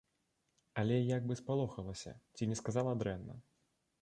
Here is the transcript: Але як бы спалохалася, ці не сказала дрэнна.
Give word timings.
Але 0.83 0.97
як 1.17 1.27
бы 1.31 1.37
спалохалася, 1.41 2.15
ці 2.35 2.49
не 2.53 2.59
сказала 2.63 2.97
дрэнна. 3.05 3.39